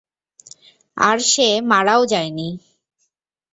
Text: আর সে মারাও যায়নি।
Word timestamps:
আর 0.97 1.17
সে 1.31 1.47
মারাও 1.61 2.01
যায়নি। 2.05 2.47